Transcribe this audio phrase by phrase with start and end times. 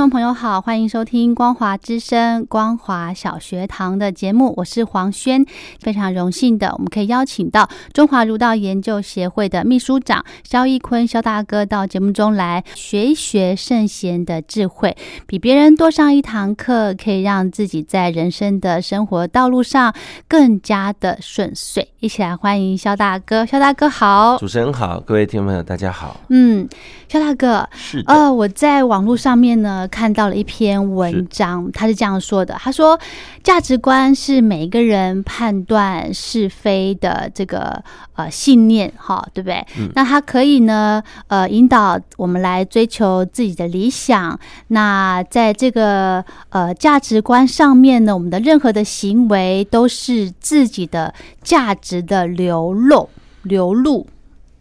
[0.00, 5.44] 众朋友好，欢迎收听光华之声、光华小学堂的节目，我是黄轩。
[5.78, 19.94] 非常荣幸的，我们可以邀请到中华儒道研究协会的秘书长肖一坤肖大哥到节目中来学一学圣贤的智慧，比别人多上一堂课，可以让自己在人生的生活道路上
[20.26, 21.86] 更加的顺遂。
[22.00, 26.18] 一起来欢迎肖大哥，肖大哥好，主持人好，各位听众朋友大家好。
[26.30, 26.66] 嗯，
[27.10, 32.96] 肖大哥，是，呃，我在网络上面呢看到了一篇文章，他是这样说的：他说，
[33.42, 37.82] 价值观是每一个人判断是非的这个
[38.14, 39.66] 呃信念，哈，对不对？
[39.96, 44.38] 那它可以呢，呃，引导我们来追求自己的理想。
[44.68, 53.10] 那在这个呃价值观上面呢，我们的任何的行为都是自己的价值的流露
[53.42, 54.06] 流露。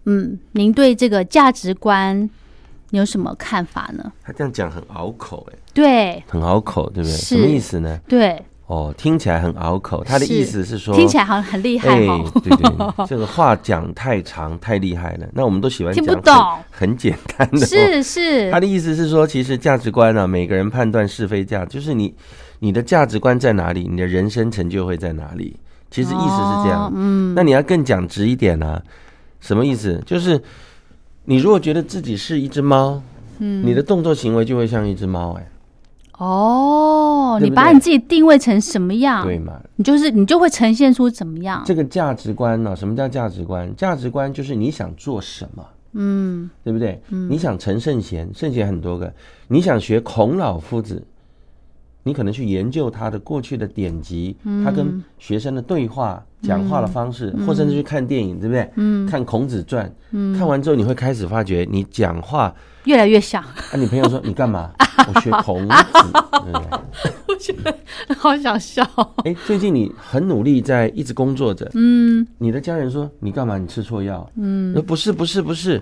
[0.05, 2.27] 嗯，您对这个价值观
[2.91, 4.11] 你有什么看法呢？
[4.23, 7.15] 他这样讲很拗口，哎，对很拗口，对不对？
[7.17, 7.99] 什么意思呢？
[8.07, 10.03] 对，哦，听起来很拗口。
[10.03, 12.07] 他的意思是说，听起来好像很厉害对
[12.49, 15.27] 对， 这个话讲太长太厉害了。
[15.33, 16.33] 那我们都喜欢讲听不懂
[16.71, 17.59] 很很简单的。
[17.59, 22.13] 哦是是他，的意思是说，其实价值观啊，每个人判断是非价，就是你
[22.59, 25.55] 你的价值观在哪里，你的人生成就会在哪里。
[25.91, 26.85] 其实意思是这样。
[26.85, 28.81] 哦嗯，那你要更讲直一点啊，
[29.39, 30.01] 什么意思？
[30.05, 30.39] 就是
[31.25, 33.01] 你如果觉得自己是一只猫，
[33.39, 35.47] 嗯，你的动作行为就会像一只猫，哎，
[36.17, 39.59] 哦，对对你把你自己定位成什么样，对嘛？
[39.75, 41.63] 你就是你就会呈现出怎么样。
[41.65, 43.73] 这个价值观呢、什么叫价值观？
[43.75, 47.01] 价值观就是你想做什么，嗯对不对？
[47.09, 49.13] 嗯你想成圣贤，圣贤很多个，
[49.47, 51.01] 你想学孔老夫子，
[52.09, 58.67] 你可能去研究他的过去的典籍，嗯他跟学生的对话、讲话的方式，或甚至去看电影，对不对？
[58.77, 59.89] 嗯看孔子传，
[60.35, 62.51] 看完之后你会开始发觉，你讲话，
[62.85, 64.71] 越来越像，啊，你朋友说你干嘛？
[65.13, 65.75] 我学孔子？
[67.27, 67.73] 我觉得
[68.17, 68.83] 好想笑。
[69.23, 73.57] 哎，最近你很努力在一直工作着，嗯你的家人说你干嘛？
[73.57, 74.27] 你吃错药？
[74.35, 75.81] 嗯，说不是不是不是，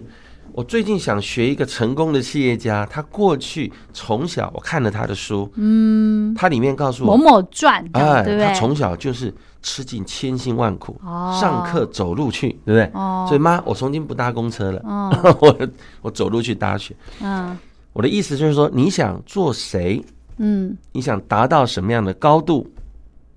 [0.58, 8.44] 我最近想学一个成功的企业家，他过去从小我看了他的书，嗯，他里面告诉我，某传，这样哎，对对？
[8.48, 9.32] 他从小就是
[9.62, 12.90] 吃尽千辛万苦，哦上课走路去，对不对？
[12.96, 15.68] 哦所以妈，我从今不搭公车了，哦 我
[16.02, 16.98] 我走路去搭去。
[17.22, 17.56] 嗯
[17.94, 20.04] 我的意思就是说，你想做谁，
[20.38, 22.68] 嗯，你想达到什么样的高度，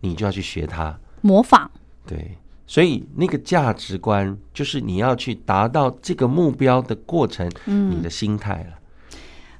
[0.00, 0.98] 你就要去学他。
[1.20, 1.68] 模仿，
[2.06, 2.38] 对，
[2.70, 8.78] 所以那个价值观就是你要去达到这个目标的过程，你的心态了。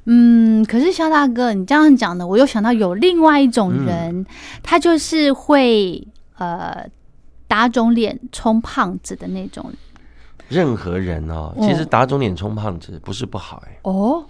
[0.05, 4.25] 嗯，可是肖大哥，你这样讲的，我又想到有另外一种人，
[4.63, 6.07] 他就是会
[6.39, 6.89] 呃
[7.49, 9.73] 打肿脸充胖子的那种。
[10.49, 11.67] 任何人哦，哦。
[11.67, 13.77] 其实打肿脸充胖子不是不好哎。
[13.83, 14.25] 哦？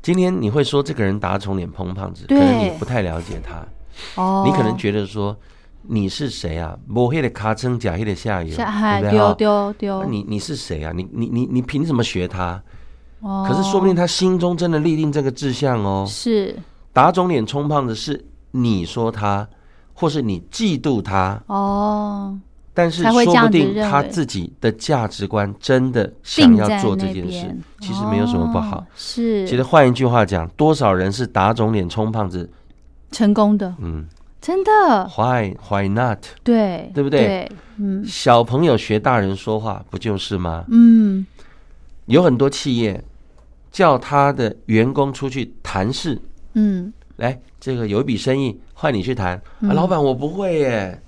[0.00, 3.66] 今天你会说这个人打肿脸充胖子，可对能你不太了解他，
[4.14, 5.36] 哦，你可能觉得说
[5.82, 6.76] 你是谁啊？
[6.86, 8.54] 摸黑的卡称假黑的下游，
[9.10, 10.92] 丢丢丢，你你是谁啊？
[10.94, 12.62] 你你你你凭什么学他？
[13.20, 16.04] 哦可是说不定他心中真的立定这个志向哦。
[16.08, 16.56] 是
[16.92, 19.48] 打肿脸充胖子是你说他，
[19.94, 22.36] 或是你嫉妒他，哦，
[22.74, 28.86] 但是说不定他自己的价值观真的想要做这件事，其实没有什么不好哦。
[28.96, 32.50] 是，其实换一句话讲，多少人是打肿脸充胖子？
[33.12, 34.04] 成功的，嗯
[34.42, 36.18] 真的，，Why Why not？
[36.42, 37.20] 对对不对？
[37.20, 38.04] 对，嗯。
[38.04, 40.64] 小朋友学大人说话，不就是吗？
[40.68, 41.24] 嗯。
[42.06, 43.02] 有很多企业
[43.70, 46.20] 叫他的员工出去谈事，
[46.54, 51.00] 嗯，来，这个有一笔生意换你去谈、啊，老板我不会耶。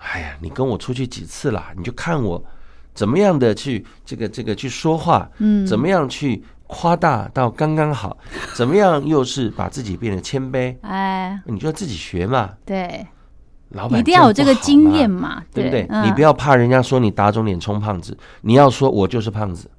[0.00, 2.44] 哎呀，你跟我出去几次啦，你就看我
[2.92, 5.64] 怎么样的去这个这个去说话，嗯。
[5.64, 8.16] 怎么样去夸大到刚刚好，
[8.54, 12.50] 怎么样又是把自己变得谦卑，哎，你就要自己学嘛。
[12.64, 13.06] 对，
[13.70, 15.86] 老板一定要有这个经验嘛，对不对？
[15.90, 19.70] 嗯你不要怕人家说你打肿脸充胖子，你要说我就是胖子，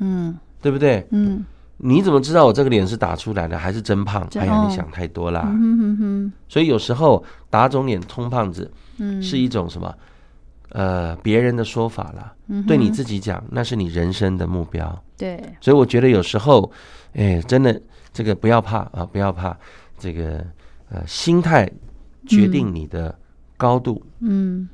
[0.00, 1.06] 嗯对不对？
[1.10, 1.44] 嗯
[1.84, 4.24] 你怎么知道我这个脸是打出来的还是真胖？
[4.36, 5.42] 哎呀，你想太多啦。
[5.46, 9.92] 嗯哼哼哼，所以有时候打肿脸充胖子嗯，是一种什么？
[10.72, 15.04] 呃，别人的说法啦，嗯对你自己讲，那是你人生的目标。
[15.16, 16.70] 对，所以我觉得有时候，
[17.12, 17.80] 哎，真的
[18.12, 19.56] 这个不要怕啊，不要怕，
[19.98, 20.44] 这个
[20.90, 21.70] 呃，心态
[22.26, 23.18] 决定你的
[23.56, 24.68] 高度，嗯。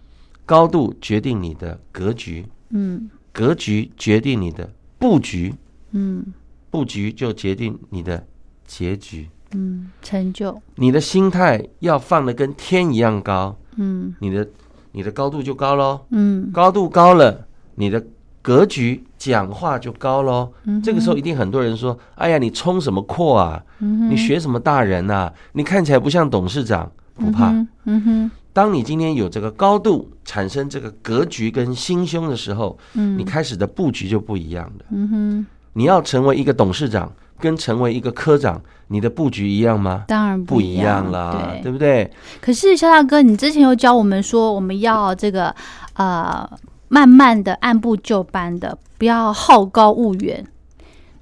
[0.47, 3.11] 高度决定你的格局，嗯。
[3.33, 4.69] 格局决定你的
[4.99, 5.55] 布局，
[5.91, 6.25] 嗯。
[6.71, 8.27] 布局就决定你的
[8.67, 9.29] 结局。
[9.53, 14.15] 嗯，成就，你的心态要放的跟天一样高，嗯。
[14.21, 14.47] 你的
[14.93, 18.05] 你的高度就高喽，嗯高度高了，你的
[18.43, 20.51] 格局讲话就高喽。
[20.65, 23.63] 嗯这个时候一定很多人说：“哎呀，你冲什么阔啊？
[23.79, 25.33] 你学什么大人啊？
[25.53, 26.91] 你看起来不像董事长。”
[27.21, 34.85] 不怕，嗯嗯哼，当你今天有这个高度，产生这个格局跟心胸的时候，嗯你开始的布局就不一样了。
[34.91, 40.05] 嗯哼，你要成为一个董事长，跟成为一个科长，你的布局一样吗？
[40.09, 42.11] 当然不一一样样啦，对对不对？
[42.41, 45.55] 可是肖大哥，你之前有教我们说，我们要这个
[45.95, 46.49] 呃，
[46.89, 50.47] 慢慢的按部就班的，不要好高骛远。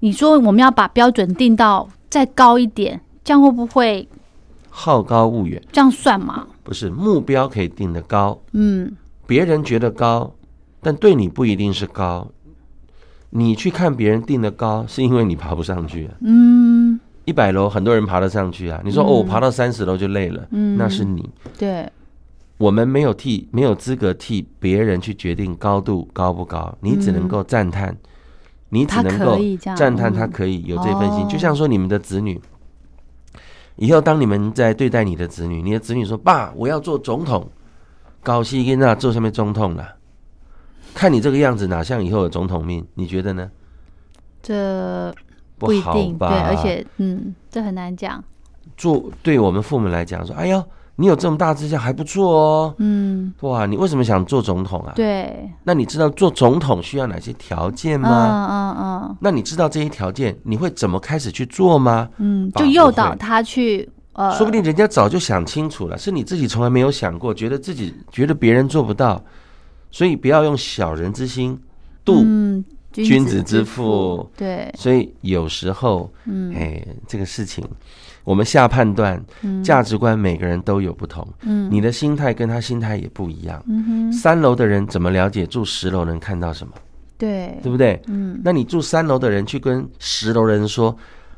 [0.01, 4.09] 你说我们要把标准定到再高一点，这样会不会
[4.69, 6.47] 好高骛远，这样算吗？
[6.63, 8.97] 不是目标可以定得高，嗯
[9.27, 10.33] 别人觉得高，
[10.81, 12.29] 但对你不一定是高。
[13.31, 16.15] 你去看别人定的高，是因为你爬不上去啊。
[16.21, 21.29] 嗯一百楼很多人爬得上去啊，你说、嗯哦，我爬到三十楼就累了，嗯，那是你。
[21.59, 21.91] 对，
[22.57, 27.97] 我们没有替没有资格替别人去决定高度高不高，你只能够赞叹，
[28.69, 29.39] 你只能够
[29.77, 31.25] 赞叹他嗯可以有这份心。
[31.25, 32.41] 哦就像说你们的子女，
[33.75, 37.51] 以后当你们在对待你的子女，你的子女说：“爸，我要做总统。”
[38.23, 39.89] 高希跟那做上面总统了，
[40.95, 42.87] 看你这个样子，哪像以后有总统命？
[42.95, 43.51] 你觉得呢？
[44.43, 45.15] 这
[45.59, 46.29] 不一定，吧？
[46.29, 48.23] 对，而且嗯，这很难讲。
[48.77, 50.63] 做对我们父母来讲说：“哎呦，
[50.97, 52.75] 你有这么大志向还不错哦。
[52.79, 54.93] 嗯，哇，你为什么想做总统啊？
[54.95, 58.47] 对，那你知道做总统需要哪些条件嗯吗？
[58.51, 62.09] 嗯嗯那你知道这些条件，你会怎么开始去做吗？
[62.19, 69.23] 嗯，就诱导他去呃，说不定人家早就想清楚了，是你自己从来没有想过，觉得自己觉得别人做不到，
[69.91, 71.59] 所以不要用小人之心
[72.05, 74.29] 度嗯，君子之腹。
[74.37, 76.55] 对，所以有时候，嗯。
[76.55, 77.65] 哎，这个事情
[78.25, 79.63] 我们下判断，嗯。
[79.63, 81.69] 价值观每个人都有不同，嗯。
[81.71, 83.63] 你的心态跟他心态也不一样。
[83.67, 86.73] 嗯哼，三楼的人怎么了解住十楼能看到什么，
[87.19, 87.59] 对。
[87.63, 88.01] 对不对？
[88.07, 88.41] 嗯。
[88.45, 90.97] 那你住三楼的人去跟十楼人说：“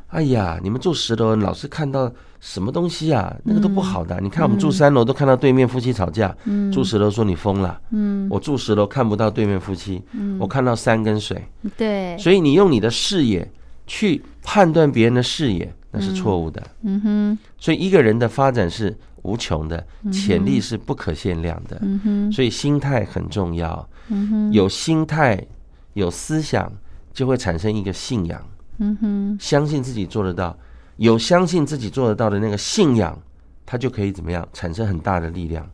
[0.09, 2.11] 哎呀，你们住十楼老是看到
[2.41, 3.35] 什么东西啊？
[3.45, 4.19] 那个都不好的。
[4.23, 7.79] 你看我们住三楼都看到对面夫妻吵架，嗯住十楼说你疯了。
[7.91, 10.03] 嗯我住十楼看不到对面夫妻，
[10.39, 11.47] 我看到山跟水。
[11.77, 13.51] 对，所以你用你的视野
[13.87, 16.63] 去判断别人的视野，那是错误的。
[16.83, 21.77] 嗯哼所以一个人的发展是无穷的，潜力是不可限量的。
[21.83, 25.47] 嗯哼所以心态很重要，嗯哼有心态，
[25.93, 26.73] 有思想，
[27.13, 28.41] 就会产生一个信仰。
[28.79, 30.57] 嗯哼相信自己做得到，
[30.97, 33.19] 有相信自己做得到的那个信仰，
[33.67, 35.69] 它就可以怎么样产生很大的力量。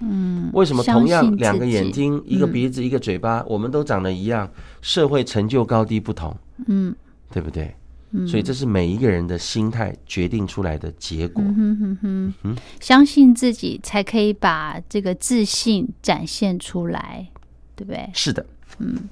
[0.00, 4.50] 嗯，为什么同样两个眼睛、一个嗯鼻子、一个嘴巴，我们都长得一样，
[4.82, 6.94] 社会成就高低不同，嗯
[7.32, 7.74] 对不对？
[8.12, 11.42] 嗯所以这是每一个人的心态决定出来的结果。
[11.46, 17.28] 嗯哼哼哼，相信自己才可以把这个自信展现出来，
[17.76, 18.10] 对不对？
[18.12, 18.44] 是的，
[18.80, 19.08] 嗯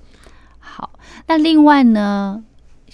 [0.58, 0.90] 好，
[1.28, 2.42] 那另外呢，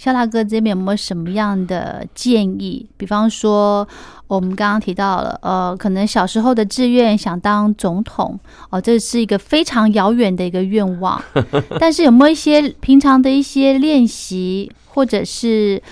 [0.04, 2.86] 肖大哥这边有没有什么样的建议？
[2.98, 3.88] 比方说，
[4.26, 11.18] 我们刚刚提到了，呃，可能小时候的志愿想当总统，哦，这是一个非常遥远的一个愿望。
[11.80, 15.82] 但是有没有一些平常的一些练习，或者是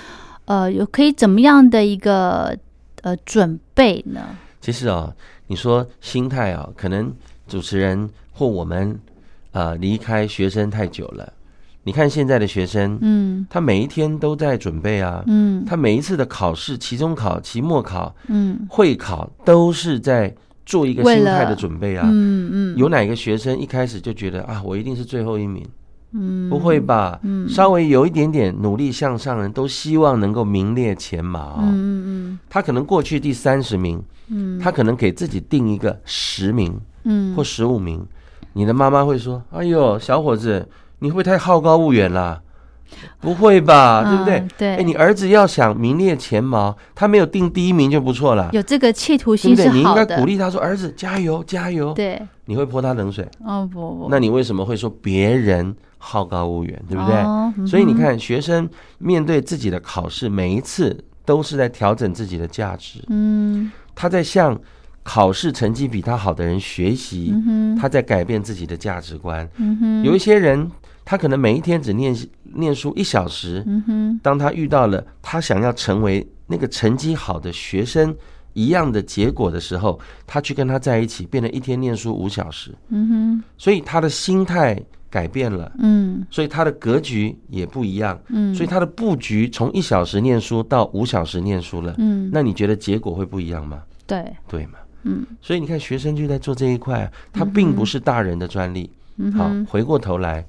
[0.45, 2.54] 呃，有可以怎么样的一个
[3.00, 4.37] 呃准备呢？
[4.61, 5.11] 其实啊、
[5.47, 7.11] 你说心态啊、可能
[7.49, 9.00] 主持人或我们
[9.52, 11.33] 呃离开学生太久了。
[11.84, 20.32] 你看现在的学生，嗯他每一天都在准备啊，嗯他每一次的考试，期中考、期末考、嗯会考，都是在
[20.64, 22.08] 做一个心态的准备啊。
[22.08, 25.66] 嗯嗯，有哪个学生一开始就觉得啊，我一定是最后一名？
[26.14, 27.18] 嗯不会吧？
[27.22, 31.56] 嗯稍微有一点点努力向上的人，都希望能够名列前茅。
[31.62, 31.72] 嗯
[32.06, 38.06] 嗯他可能过去第三十名，嗯他可能给自己定一个十名嗯或十五名。
[38.52, 40.68] 你的妈妈会说：“哎呦，小伙子，
[41.02, 42.40] 你会不会太好高骛远了？
[43.21, 44.04] 不会吧？
[44.09, 44.49] 对不对嗯？
[44.59, 49.35] 对哎，你儿子要想名列前茅，他没有定第一名就不错了，有这个企图？
[49.35, 56.82] 心是你应该，鼓励他说：“儿子，加油，加油。”对，你会泼他冷水，哦不不，那你为什么会说别人好高骛远？
[56.88, 57.14] 对不对？
[57.16, 58.68] 哦嗯所以你看，学生
[58.99, 63.00] 面对自己的考试，每一次都是在调整自己的价值。
[63.09, 64.59] 嗯他在向
[65.02, 69.49] 考试成绩比他好的人学习，嗯他在改变自己的价值观。
[69.56, 70.71] 嗯哼有一些人，
[71.04, 72.16] 他可能每一天只念
[72.54, 78.14] 念书一小时，嗯哼当他遇到了他想要成为那个成绩好的学生
[78.52, 84.80] 一样的结果的时候，他去跟他在一起，变得一天念书五小时，嗯哼所以他的心态
[85.11, 85.73] 改变了。
[85.78, 93.82] 嗯所以他的格局也不一样，嗯所以他的布局从一小时念书到五小时念书了，嗯，那你觉得结果会不一样吗？
[94.06, 94.78] 对，对嘛？
[95.04, 98.88] 嗯所以你看，学生就在做这一块啊，他并不是大人的专利。
[99.16, 100.44] 好，嗯哼回过头来，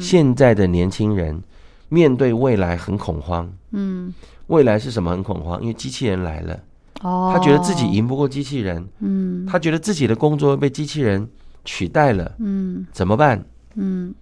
[0.00, 1.42] 现在的年轻人
[1.88, 3.50] 面对未来很恐慌。
[3.72, 4.12] 嗯。
[4.48, 5.60] 未来是什么很恐慌？
[5.60, 6.58] 因为机器人来了，
[7.02, 9.44] 哦，他觉得自己赢不过机器人，嗯。
[9.46, 11.28] 他觉得自己的工作被机器人
[11.64, 12.86] 取代了，嗯。
[12.92, 13.44] 怎么办？
[13.74, 14.14] 嗯。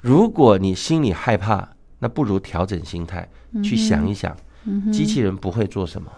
[0.00, 1.68] 如果你心里害怕，
[1.98, 3.28] 那不如调整心态，
[3.62, 6.10] 去想一想，嗯机器人不会做什么，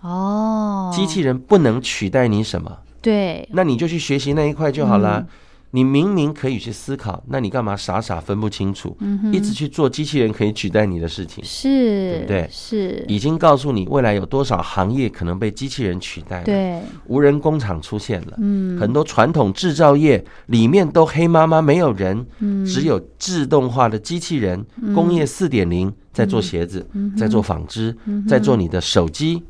[0.00, 5.02] 哦，机器人不能取代你什么，对，那你就去学习那一块就好嗯。
[5.02, 5.26] 啦。
[5.72, 11.44] 你明明可以去思考，那你干嘛傻傻分不清楚，嗯一直去做机器人可以取代你的事情？
[11.44, 12.48] 是，对不对？
[12.50, 16.44] 是，已经告诉你未来有多少行业可能被机器人取代了。
[16.44, 18.78] 对，无人工厂出现了，嗯。
[18.80, 22.66] 很多传统制造业里面都黑麻麻，没有人，嗯。
[22.66, 27.14] 只有自动化的机器人，工业四点零在做鞋子，嗯。
[27.16, 27.96] 在做纺织，
[28.28, 29.42] 在做你的手机。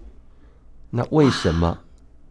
[0.91, 1.79] 那为什么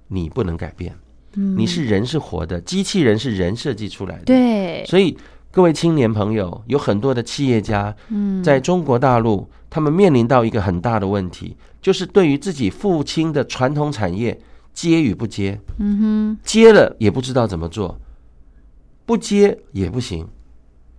[0.10, 0.94] 你不能改变？
[1.34, 5.18] 你是人是活的，机器人是人设计出来的。，嗯对，所以
[5.52, 14.40] 各位青年朋友，有很多的企业家，嗯在中国大陆，他们面临到一个很大的问题，就是对于自己父亲的传统产业
[14.74, 15.60] 接与不接。
[15.78, 18.00] 嗯哼接了也不知道怎么做，
[19.06, 20.28] 不接也不行。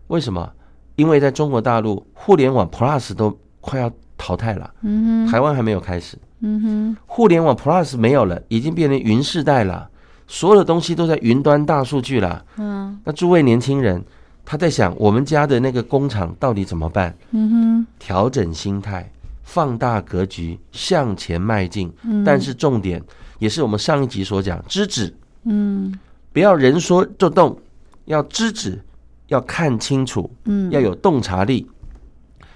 [0.08, 0.52] 为什么？
[0.96, 6.18] 因为在中国大陆，互联网 Plus 都快要淘汰了，嗯哼台湾还没有开始。
[6.40, 9.88] 嗯哼互联网 Plus 没有了，已经变成云世代了，
[10.30, 12.44] 所有的东西都在云端大数据了。
[12.56, 14.00] 嗯那诸位年轻人，
[14.44, 17.12] 他在想，我们家的那个工厂到底怎么办？
[17.32, 19.10] 嗯哼调整心态，
[19.42, 21.92] 放大格局，向前迈进。
[22.04, 23.02] 嗯但是重点
[23.40, 25.12] 也是我们上一集所讲，知止。
[25.42, 25.98] 嗯
[26.32, 27.58] 不要人说就动，
[28.04, 28.80] 要知止，
[29.26, 31.66] 要看清楚，嗯要有洞察力，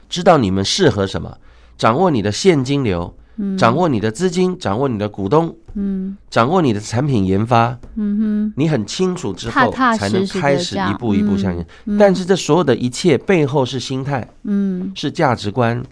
[0.09, 1.37] 知道你们适合什么，
[1.76, 3.12] 掌握你的现金流，
[3.59, 11.67] 掌握你的资金，掌握你的股东，嗯掌握你的产品研发，嗯哼你很清楚之后，才能开始一步一步向前。
[11.87, 15.83] 嗯但是这所有的一切背后是心态，嗯是价值观。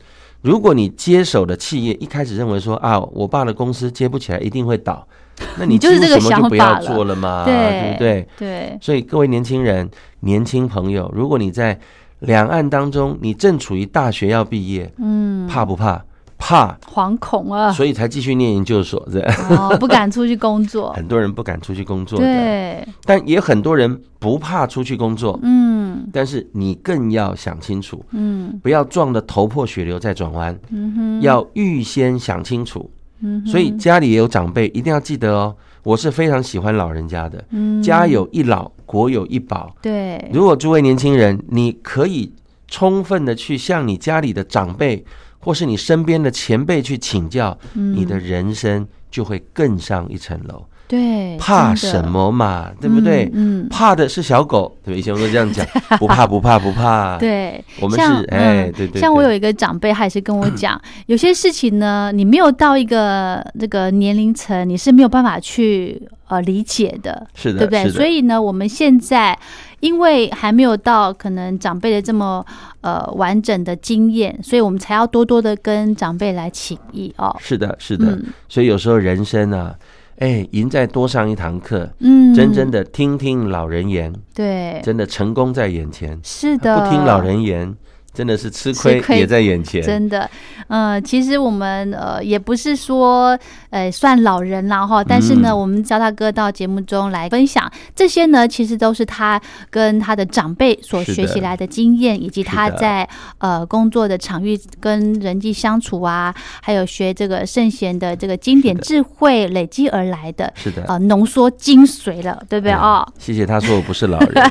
[0.42, 5.06] 如果你接手的企业一开始认为说啊，我爸的公司接不起来，一定会倒，
[5.56, 7.44] 那你你就是为什么这个想就不要法了做了嘛？
[7.44, 8.28] 对对不对？
[8.38, 9.88] 对，所以各位年轻人、
[10.20, 11.78] 年轻朋友，如果你在
[12.20, 16.04] 两岸当中，你正处于大学要毕业，嗯，怕不怕？
[16.42, 19.00] 怕，惶恐啊，所以才继续念研究所。
[19.12, 19.20] 这
[19.54, 25.38] 哦，不敢出去工作， 很多人不敢出去工作的，对，但也很多人不怕出去工作。
[25.44, 26.08] 嗯。
[26.12, 28.58] 但是你更要想清楚，嗯。
[28.60, 32.90] 不要撞得头破血流再转弯，嗯哼，要预先想清楚。
[33.24, 35.54] 嗯所以家里也有长辈，一定要记得哦。
[35.84, 37.80] 我是非常喜欢老人家的，嗯。
[37.80, 39.72] 家有一老，国有一宝。
[39.80, 42.32] 对，如果诸位年轻人，你可以
[42.66, 45.04] 充分的去向你家里的长辈，
[45.42, 50.64] 或是你身边的前辈去请教，嗯你的人生就会更上一层楼。
[50.88, 52.06] 对，怕什？
[52.06, 52.70] 么嘛？
[52.78, 53.24] 对不对？
[53.32, 54.98] 嗯，嗯怕的是小狗，对吧？
[54.98, 55.66] 以前我都这样讲，
[55.98, 58.86] 不怕不怕不怕。，对，我们是哎，对。
[58.86, 67.90] 对像我有一个长辈，他也是跟我讲， 有些事情呢，你没有到一个这个年龄层，你是没有办法去呃理解的，是的，对不对？
[67.90, 69.38] 所以呢，我们现在
[69.82, 72.44] 因为还没有到可能长辈的这么
[72.82, 77.36] 呃完整的经验，所以我们才要多多的跟长辈来请益哦。
[77.40, 78.06] 是的，是的。
[78.12, 79.74] 嗯所以有时候人生啊，
[80.18, 86.16] 哎，赢在多上一堂课，嗯，真正的听听老人言，对，真的成功在眼前。
[86.22, 87.74] 是的，不听老人言，
[88.14, 89.82] 真的是吃亏也在眼前。
[89.82, 90.28] 真的，
[90.68, 93.38] 呃，其实我们呃也不是说
[93.70, 99.40] 呃算老人了哈，但是呢，嗯我们叫大哥到节目中来分享这些呢，其实都是他
[99.70, 110.52] 跟他的长辈所学习来的经验，以及他在呃工作的场域跟人际相处啊，还有学这个圣贤的这个经典智慧累积而来的。
[110.54, 113.06] 是的，呃，浓缩精髓了，对不对哎哦？
[113.18, 114.50] 谢谢他说我不是老人，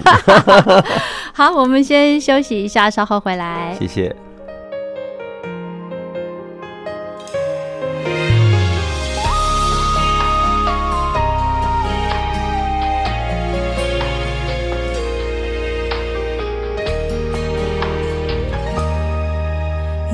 [1.33, 3.50] 好，我们先休息一下，稍后回来。
[3.77, 4.15] 谢谢。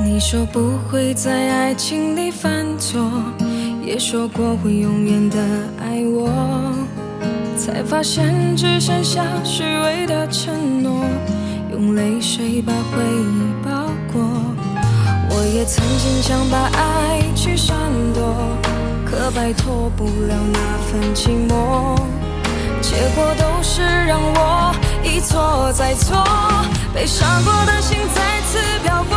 [0.04, 3.00] 你说不会在爱情里犯错
[3.84, 5.38] 也说过会永远的
[5.80, 6.74] 爱我
[7.56, 11.17] 才发现只剩下虚伪的承诺。
[11.78, 13.70] 用泪水把回忆包
[14.12, 14.20] 裹。
[15.30, 17.76] 我也曾经想把爱去闪
[18.12, 18.34] 躲，
[19.06, 20.58] 可摆脱不了那
[20.88, 21.96] 份寂寞，
[22.82, 26.26] 结果都是让我一错再错，
[26.92, 29.16] 被伤过的心再次漂泊。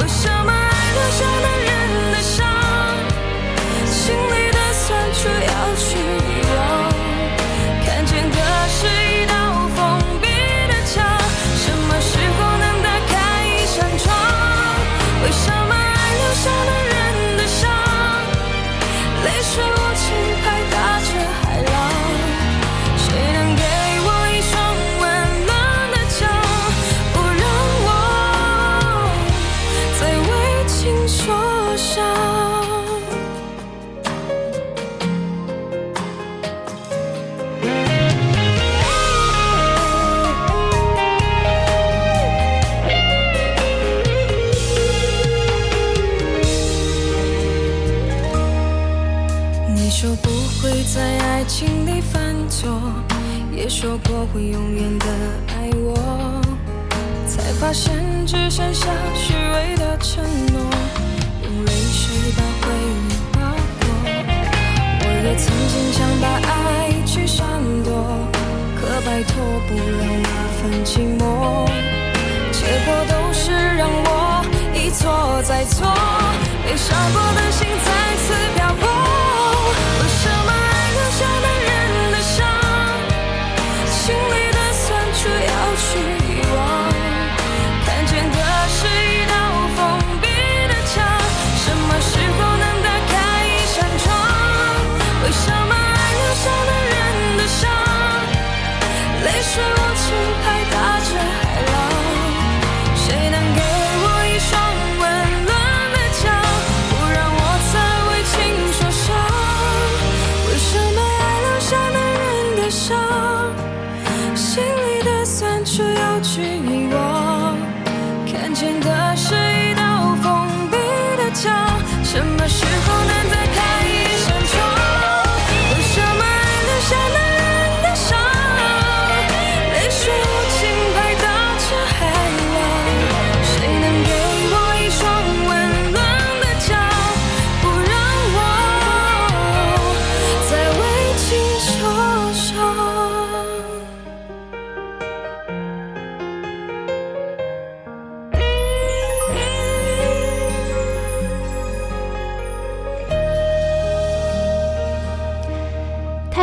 [0.00, 2.44] 为什么爱留下男人的伤，
[3.86, 5.50] 心里的酸楚要
[5.80, 6.92] 去遗忘？
[7.86, 8.36] 看见的
[8.68, 9.24] 是一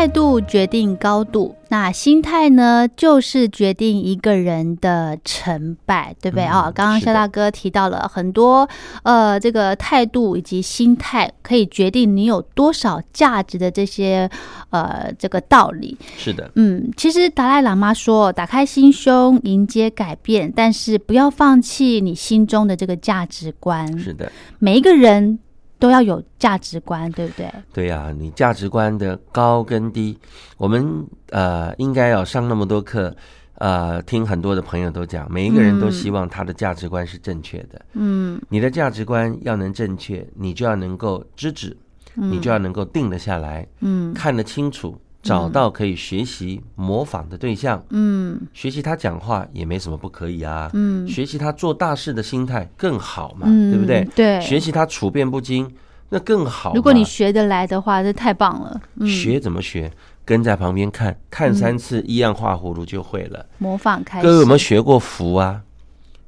[0.06, 8.70] 态度决定高度，那心态呢，就是决定一个人的成败，对不对啊、嗯刚刚肖大哥提到了很多，
[9.02, 14.30] 呃，这个态度以及心态可以决定你有多少价值的这些，
[14.70, 15.98] 呃，这个道理。
[16.15, 23.98] 是的，嗯，其实达赖喇嘛说，打开心胸，迎接改变，但是不要放弃你心中的这个价值观。
[23.98, 25.39] 是的，每一个人
[25.86, 27.48] 都要有价值观，对不对？
[27.71, 30.17] 对呀、你价值观的高跟低，
[30.58, 33.15] 我们呃应该要上那么多课，
[33.60, 37.80] 呃，听很多的朋友都讲，每一个人都嗯希望他的价值观是正确的。
[37.93, 41.78] 嗯你的价值观要能正确，你就要能够知止，
[42.15, 47.84] 你就要能够定得下来，嗯看得清楚，找到可以学习模仿的对象。
[47.90, 54.06] 嗯学习他讲话也没什么不可以啊，嗯学习他做大事的心态更好嘛，嗯，对不对？
[54.16, 55.70] 对，学习他处变不惊，
[56.10, 56.74] 那更好。
[56.76, 58.80] 如果你学得来的话，这太棒了。
[58.98, 59.92] 嗯，学怎么学？
[60.24, 63.46] 跟在旁边看看三次，一样画葫芦就会了。
[63.60, 64.26] 模仿开始。
[64.26, 65.62] 各位有没有学过符啊？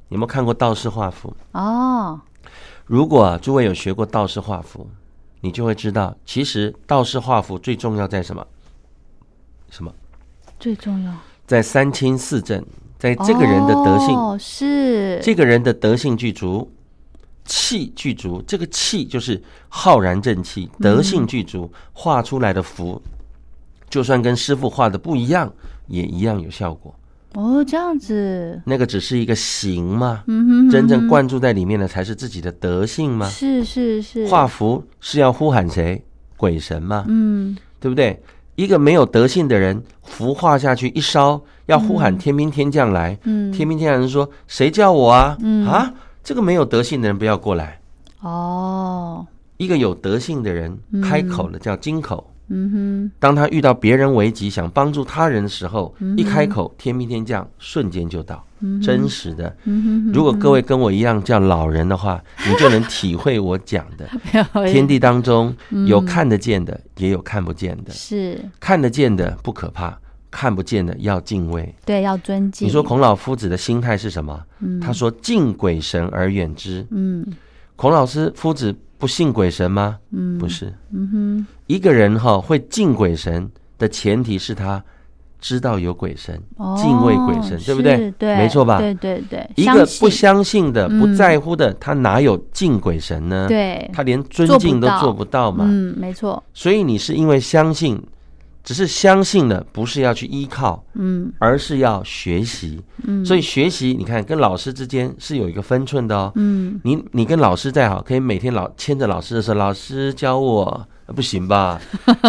[0.10, 1.36] 有没有看过道士画符？
[1.54, 2.20] 哦，
[2.86, 4.88] 如果诸位有学过道士画符，
[5.42, 8.46] 你就会知道，其实道士画符最重要在什么？
[9.70, 9.94] 什么？
[10.60, 11.14] 最重要
[11.46, 12.64] 在三清四正，
[12.98, 16.70] 在这个人的德性，哦、是这个人的德性具足，
[17.46, 18.42] 气具足。
[18.48, 23.02] 这个气就是浩然正气，德性具足，画出来的符，
[23.90, 25.52] 就算跟师傅画的不一样，
[25.88, 26.94] 也一样有效果。
[27.34, 33.30] 哦，这样子，那个只是一个形嘛，嗯哼真正灌注在里面的才是自己的德性嘛。
[33.30, 36.04] 是是是画符是要呼喊谁？
[36.36, 38.20] 鬼神吗，嗯对不对？
[38.58, 43.16] 一个没有德性的人，符化下去一烧，要呼喊天兵天将来。
[43.24, 45.38] 嗯天兵天将人说：“谁叫我啊？
[45.42, 45.94] 嗯啊，
[46.24, 47.80] 这个没有德性的人不要过来。
[48.22, 49.24] 哦，
[49.58, 52.34] 一个有德性的人开口了叫金口。
[52.50, 58.44] 嗯哼当他遇到别人危急想帮助他人的时候，一开口天兵天将，瞬间就到，
[58.82, 59.56] 真实的。
[60.14, 64.08] 如果各位跟我一样叫老人的话， 你就能体会我讲的。
[64.68, 65.56] 天地当中
[65.88, 67.92] 有嗯看得见的，也有看不见的。
[67.92, 69.98] 是看得见的不可怕，
[70.32, 71.74] 看不见的要敬畏。
[71.86, 72.68] 对，要尊敬。
[72.68, 74.44] 你说孔老夫子的心态是什么？
[74.60, 76.86] 嗯他说敬鬼神而远之。
[76.92, 77.26] 嗯
[77.76, 80.00] 孔老师夫子不信鬼神吗？
[80.12, 84.84] 嗯，不是，嗯一个人哈会敬鬼神的前提是他
[85.40, 88.12] 知道有鬼神，哼，敬畏鬼神哦对不对？
[88.18, 88.80] 对，没错吧？
[88.80, 91.00] 对对对，一个不相相信的、嗯。
[91.00, 93.46] 不在乎的，他哪有敬鬼神呢？
[93.48, 95.52] 对，他连尊敬都做不到。
[95.52, 95.64] 嘛。
[95.68, 98.02] 嗯，没错，所以你是因为相信，
[98.64, 101.32] 只是相信了，不是要去依靠，嗯。
[101.40, 102.82] 而是要学习。
[103.04, 106.32] 嗯，所以学习，你看跟老师之间是有一个分寸的哦。
[106.36, 106.80] 嗯。
[106.84, 111.80] 你你跟老师再好，可以每天老牵着老师的手，老师教我，呃不行吧？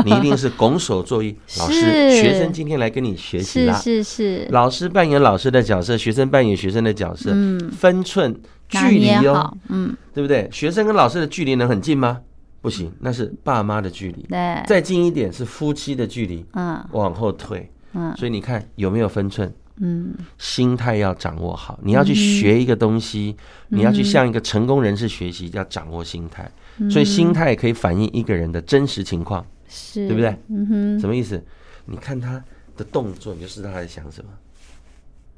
[0.05, 3.75] 你一定是拱手作揖， 老师，学生今天来跟你学习是啦。
[3.75, 8.35] 是是，老师扮演老师的角色，学生扮演学生的角色，嗯，分寸
[8.69, 10.49] 距离哦，，嗯，对不对？
[10.53, 12.21] 学生跟老师的距离能很近吗？
[12.61, 14.23] 不行，那是爸妈的距离。
[14.29, 17.71] 对，再近一点是夫妻的距离，嗯往后退。
[17.95, 19.53] 嗯所以你看有没有分寸？
[19.81, 21.79] 嗯心态要掌握好。
[21.85, 23.37] 你要去学一个东西，
[23.69, 26.51] 你要去向一个成功人士学习，要掌握心态。
[26.91, 30.37] 所以心态可以反映一个人的真实情况，是，对不对？
[30.49, 31.43] 嗯哼，什么意思？
[31.87, 32.43] 你看他
[32.77, 34.31] 的动作，你就知道他在想什么。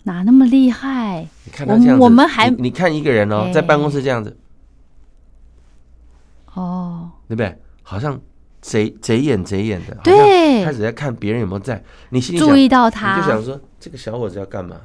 [0.04, 1.26] 哪那么厉害？
[1.44, 4.36] 你看他这样子，我们还你你看一个人哦哎，在办公室这样子，
[6.54, 7.56] 哦，对不对？
[7.82, 8.20] 好像
[8.60, 11.82] 贼贼眼贼眼的，对开始在看别人有没有在。
[12.10, 14.76] 你心里想注意到他，你就想说，这个小伙子要干嘛？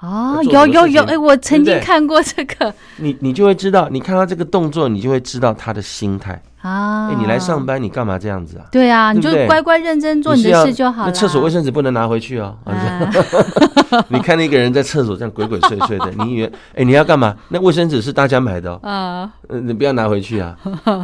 [0.00, 6.40] 哦，要做什么事情有有有，哎，我曾经看过这个 你你就会知道，你看他这个动作，你就会知道他的心态。
[6.62, 7.08] 啊。
[7.08, 8.66] 哎，你来上，班，你干嘛这样子啊？
[8.70, 11.08] 对啊，你就乖乖认真做你的事就好了。
[11.08, 12.56] 那厕所卫生纸不能拿回去哦。
[12.64, 13.10] 啊
[14.08, 17.34] 你看那个人在厕所这样鬼鬼祟祟的，你以为 哎你要干嘛？
[17.48, 20.56] 那卫生纸是大家买的哦，啊，呃你不要拿回去啊。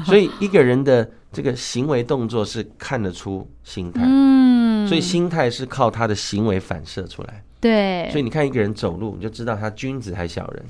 [0.05, 7.43] 所以一个人的这个行为动作是看得出心态，嗯，所以心态是靠他的行为反射出来。
[7.65, 10.63] 对，所以你看一个人走路，你就知道他君子还小人。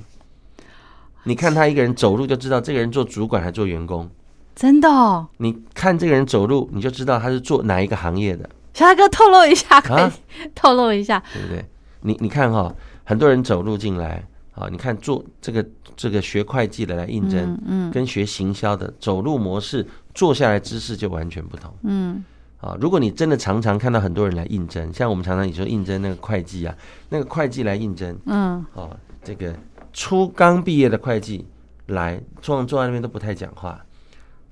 [1.25, 4.09] 你看他一个人走路，就知道这个人做主管还做员工。
[4.55, 10.13] 真的哦，你看这个人走路，你就知道他是做哪一个行业的，小大哥透露一下，可以啊
[10.55, 11.65] 透露一下，对不对？
[11.99, 15.65] 你你看哈、很多人走路进来，啊，你看做这个
[15.97, 21.73] 这个学会计的来应征，嗯嗯跟学行销的走路模式、坐下来姿势就完全不同。
[21.83, 22.23] 嗯
[22.65, 26.75] 啊，如果你真的常常看到很多人来应征，像我们常常也说应征那个会计啊，
[27.09, 28.89] 那个会计来应征，嗯，哦，
[29.23, 29.53] 这个
[29.93, 31.47] 初刚毕业的会计
[31.87, 33.79] 来坐坐在那边都不太讲话，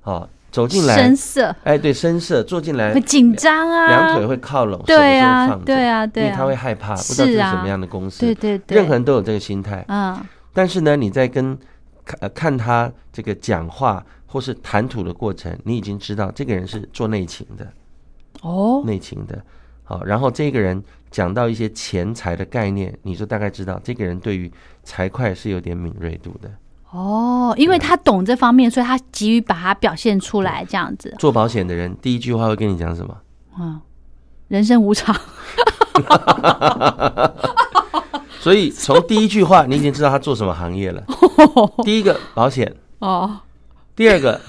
[0.04, 1.56] 哦，走进来深，色。
[1.63, 6.30] 哎，对，深色，坐进来会，紧张啊，两腿会靠拢，对啊对啊因对啊。
[6.30, 10.15] 为他会害怕，不知道这是什么样的公司，对对对，任何人都有这个心态，嗯。
[10.54, 11.58] 但是呢，你在跟
[12.06, 17.67] 看呃看他这个讲话或是谈吐的过程，你已经知道这个人是做内勤的，
[18.43, 19.43] 哦内勤的。
[19.84, 24.49] 好，然后这个人讲到一些钱财的概念，你就大概知道这个人对于
[24.84, 26.49] 财会是有点敏锐度的。
[26.91, 33.17] 哦，因为他懂这方面，所以他急于把它表现出来，这样子，做保险的人第一句话会跟你讲什么？
[33.60, 33.82] 嗯，
[34.47, 35.13] 人生无常，
[38.39, 41.03] 所以从第一句话，你已经知道他做什么行业了。
[41.84, 43.39] 第一个保险，哦，
[43.95, 44.39] 第二个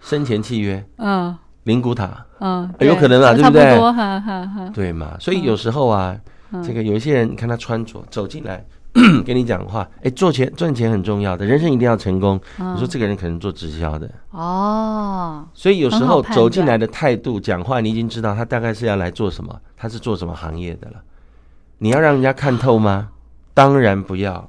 [0.00, 1.36] 生前契约，嗯
[1.68, 5.16] 灵骨塔，嗯，有可能啊对差不不对多，哈哈哈，对嘛？
[5.20, 6.18] 所以有时候啊，
[6.50, 8.64] 嗯这个有一些人，你看他穿着走进来。
[9.24, 12.40] 跟你讲话，哎，做钱赚钱很重要的，人生一定要成功。
[12.58, 20.96] 嗯你说这个人可能做直销的，哦，所以有时候走进来的态度、讲话，你已经知道他大概是要来做什么，他是做什么行业的了。
[21.76, 23.10] 你要让人家看透吗？
[23.54, 24.48] 当然不要。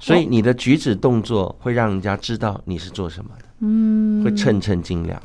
[0.00, 5.22] 所以你的举止动作会让人家知道你是做什么的，嗯，会称称斤两。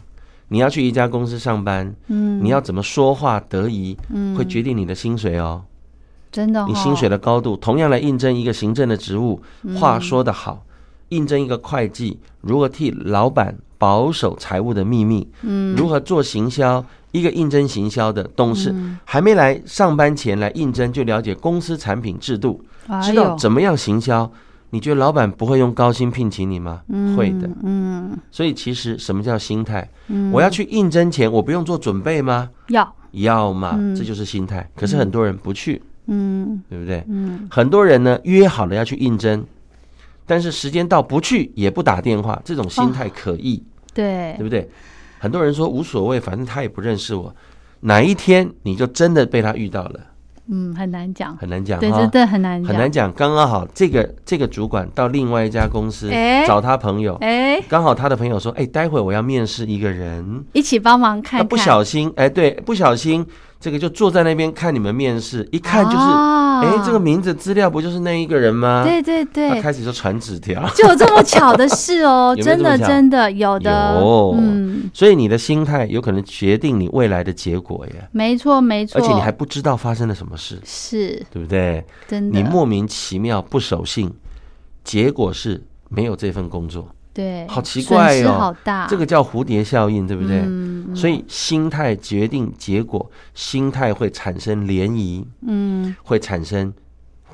[0.50, 4.36] 你要去一家公司上班，嗯，你要怎么说话得宜，嗯。
[4.36, 5.64] 会决定你的薪水哦。
[6.32, 9.76] 真的，你薪水的高度，同样来应征一个行政的职务，嗯。
[9.76, 10.64] 话说得好，
[11.10, 19.00] 应征一个会计，如何替老板保守财务的秘密，嗯，如何做行销，一个应征行销的董事嗯。
[19.06, 24.32] 还没来上班前来应征，就了解公司产品制度，哎知道怎么样行销。
[24.72, 26.82] 你觉得老板不会用高薪聘请你吗？
[27.18, 29.88] 会的。，嗯所以其实什么叫心态？
[30.08, 32.50] 嗯，我要去应征前，我不用做准备吗？
[32.70, 34.70] 要，要嘛，嗯这就是心态。
[34.76, 37.04] 可是很多人不去，嗯对不对？
[37.08, 39.44] 嗯很多人呢约好了要去应征，
[40.26, 44.70] 但是时间到不去也不打电话，这种心态可疑，对对不对？
[45.18, 47.36] 很多人说无所谓，反正他也不认识我，
[47.82, 50.00] 哪一天你就真的被他遇到了，
[50.52, 52.00] 嗯，很难讲，很难讲对，哈。
[52.00, 53.12] 真的很难讲，很难讲。
[53.14, 56.46] 刚刚好，这个这个主管到另外一家公司哎。
[56.48, 63.24] 找他朋友，哎，刚好他的朋友说：“哎，待会我要面试一个人。”一起帮忙看看，他不小心，哎，对，不小心，
[63.60, 65.98] 这个就坐在那边看你们面试，一看就是，
[66.60, 66.76] 啊。
[66.78, 68.84] 哎，这个名字资料不就是那一个人吗？
[68.84, 74.36] 对对他对，开始就传纸条，就有这么巧的事哦， 有有真的真的有的，有。
[74.38, 81.26] 嗯，所以你的心态有可能决定你未来的结果耶，没错没错，而且你还不知道发生了什么事，是。
[81.32, 81.84] 对不对？
[82.08, 84.12] 真的，你莫名其妙不守信，
[84.84, 90.44] 结果是没有这份工作，对，好奇怪损失哦好大，这个叫蝴蝶效应，对不对？
[90.96, 96.74] 所以心态决定结果，心态会产生涟漪，嗯会产生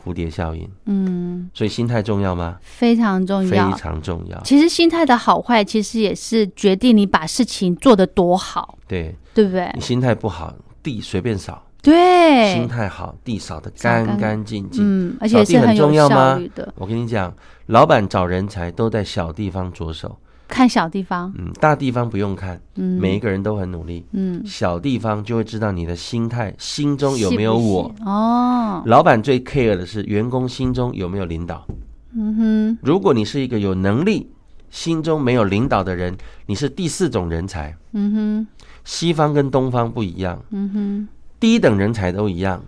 [0.04, 0.70] 蝴蝶效应。
[0.86, 2.58] 嗯，所以心态重要吗？
[2.62, 3.78] 非常重要非。
[3.78, 4.40] 常重要。
[4.42, 9.82] 其实心态的好坏，其实也是决定你把事情做得多好，对对不对你？
[9.82, 14.84] 心态不好，地随便扫；对，心态好，地扫得扫干干干净净。
[14.84, 16.40] 嗯，而且是很重要吗。
[16.76, 17.34] 我跟你讲，
[17.67, 27.91] 老板找人才都在小地方着手，看小地方，嗯，大地方不用看，嗯，每一个人都很努力，嗯，小地方就会知道你的心态，心中有没有我。
[27.97, 31.65] 是哦，老板最 care 的是员工心中有没有领导。
[32.13, 34.30] 嗯哼，如果你是一个有能力、
[34.69, 37.75] 心中没有领导的人，你是第四种人才。
[37.93, 38.47] 嗯哼，
[38.84, 41.08] 西方跟东方不一样，嗯哼，
[41.39, 42.63] 低等人才都一样，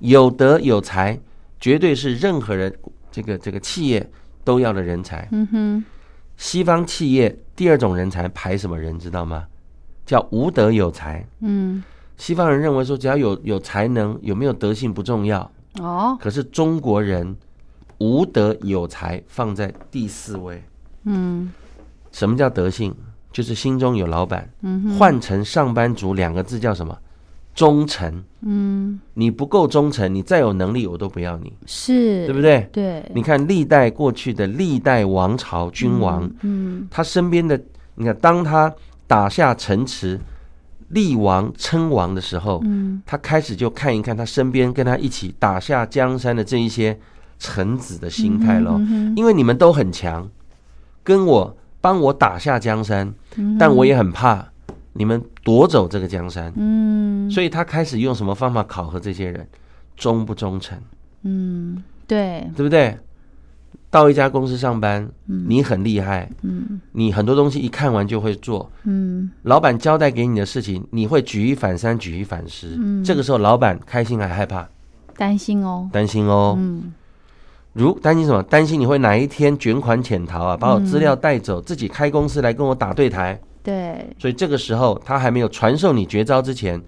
[0.00, 1.18] 有德有才，
[1.60, 2.74] 绝对是任何人
[3.12, 4.10] 这个这个企业
[4.44, 5.28] 都要的人才。
[5.32, 5.84] 嗯哼，
[6.36, 9.46] 西方企业第二种人才排什么人知道吗？
[10.06, 11.24] 叫无德有才。
[11.40, 11.82] 嗯，
[12.16, 15.50] 西方人认为说，只要有有才能，有没有德性不重要。
[15.78, 17.36] 哦，可是中国人
[17.98, 20.62] 无德有才放在第四位。
[21.04, 21.52] 嗯
[22.10, 22.94] 什么叫德性？
[23.30, 24.50] 就是心中有老板。
[24.62, 26.98] 嗯哼，换成上班族两个字叫什么？
[27.54, 28.22] 忠诚。
[28.42, 32.68] 嗯，你不够忠诚，你再有能力我都不要你，是，对不对？
[32.72, 37.60] 对，你看历代过去的历代王朝君王，嗯，他身边的，
[37.96, 38.72] 你看当他
[39.06, 40.18] 打下城池、
[40.88, 43.02] 立王称王的时候，嗯。
[43.04, 46.98] 他开始就看一看他身边跟他一起打下江山的这一些
[47.38, 48.80] 臣子的心态咯。
[49.16, 50.26] 因为你们都很强，
[51.04, 54.49] 跟我帮我打下江山，嗯但我也很怕
[54.92, 57.30] 你们夺走这个江山，嗯。
[57.30, 59.46] 所以他开始用什么方法考核这些人，
[59.96, 60.78] 忠不忠诚，
[61.22, 62.98] 嗯，对，对不对？
[63.88, 66.80] 到一家公司上班，你很厉害，嗯。
[66.92, 69.30] 你很多东西一看完就会做，嗯。
[69.42, 72.76] 老板交代给你的事情，你会举一反三，举一反十。
[72.78, 73.02] 嗯。
[73.02, 74.68] 这个时候，老板开心还害怕？
[75.16, 76.54] 担心哦，担心哦。
[76.56, 76.92] 嗯。
[77.72, 78.42] 如担心什么？
[78.44, 83.40] 担心你会哪一天卷款潜逃啊，把我资料带走，自己开公司来跟我打对台。
[83.62, 86.80] 对，所以这个时候，他还没有传授你绝招之前，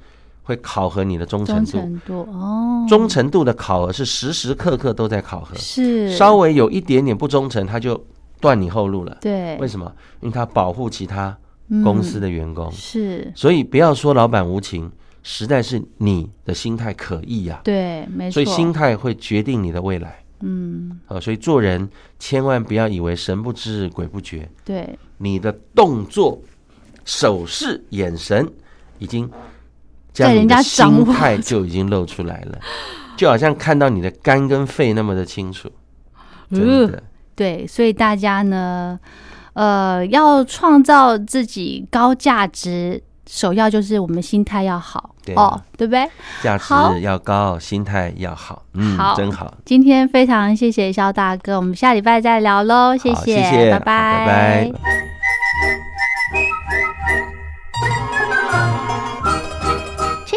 [0.43, 1.71] 会考核你的忠诚度。
[1.73, 6.17] 忠诚度哦，忠诚度的考核是时时刻刻都在考核，是。
[6.17, 8.03] 稍微有一点点不忠诚，他就
[8.41, 9.17] 断你后路了。
[9.21, 9.93] 对，为什么？
[10.21, 11.37] 因为他保护其他
[11.69, 12.71] 嗯公司的员工。
[12.73, 14.91] 是，所以不要说老板无情，
[15.23, 20.19] 实在是你的心态可疑呀、对，没错，所以心态会决定你的未来。
[20.45, 26.37] 嗯，呃，所以做人千万不要以为神不知鬼不觉，对，你的动作、
[27.05, 28.49] 手势、眼神
[28.99, 29.31] 已经
[30.13, 32.59] 将在人家你的心态就已经露出来了，
[33.17, 35.71] 就好像看到你的肝跟肺那么的清楚，
[36.51, 37.03] 真呃的。
[37.35, 38.99] 对，所以大家呢，
[39.55, 45.15] 呃，要创造自己高价值，首要就是我们心态要好。
[45.37, 46.07] 哦，对不对？
[46.43, 49.15] 价值要高，心态要好，嗯，好。
[49.17, 49.55] 真好。
[49.65, 53.71] 今天非常谢谢肖大哥，我们下礼拜再聊喽，谢好谢谢。
[53.71, 53.79] 拜。
[53.79, 54.73] 好拜拜
[57.83, 58.12] 吹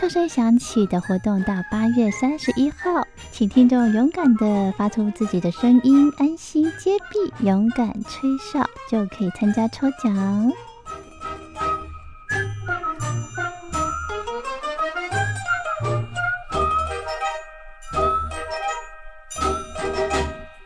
[0.00, 10.52] 哨声响起的活动到八月三十一号，请听众勇敢的发出自己的声音，安心接币，勇敢吹哨，就可以参加抽奖。